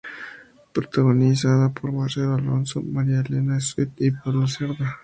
Protagonizada 0.73 1.69
por 1.71 1.91
Marcelo 1.91 2.33
Alonso, 2.33 2.81
María 2.81 3.19
Elena 3.21 3.59
Swett 3.59 4.01
y 4.01 4.09
Pablo 4.09 4.47
Cerda. 4.47 4.99